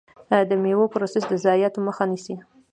د 0.49 0.51
میوو 0.63 0.91
پروسس 0.93 1.23
د 1.27 1.33
ضایعاتو 1.45 1.79
مخه 1.87 2.03
نیسي. 2.11 2.35